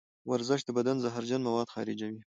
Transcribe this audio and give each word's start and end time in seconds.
ورزش 0.31 0.61
د 0.65 0.69
بدن 0.77 0.97
زهرجن 1.03 1.41
مواد 1.47 1.67
خارجوي. 1.73 2.19